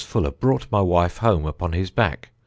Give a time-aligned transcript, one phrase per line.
[0.03, 2.29] Fuller brought my wife home upon his back.